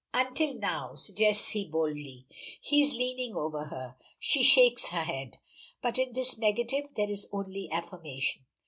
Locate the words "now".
0.55-0.95